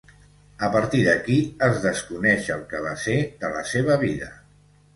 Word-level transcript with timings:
A 0.67 0.69
partir 0.75 1.01
d'aquí 1.07 1.35
es 1.67 1.77
desconeix 1.85 2.49
el 2.57 2.65
que 2.73 2.83
va 2.89 2.97
ser 3.05 3.21
de 3.45 3.55
la 3.59 3.65
seva 3.77 4.03
vida. 4.09 4.35